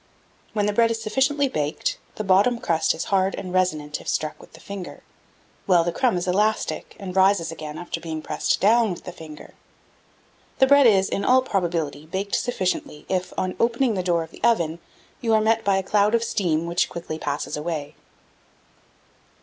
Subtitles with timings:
[0.53, 4.41] When the bread is sufficiently baked, the bottom crust is hard and resonant if struck
[4.41, 5.03] with the finger,
[5.67, 9.53] while the crumb is elastic, and rises again after being pressed down with the finger.
[10.57, 14.43] The bread is, in all probability, baked sufficiently if, on opening the door of the
[14.43, 14.79] oven,
[15.21, 17.93] you are met by a cloud of steam which quickly passes away.